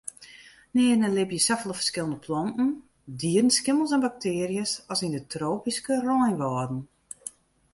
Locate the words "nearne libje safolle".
0.77-1.75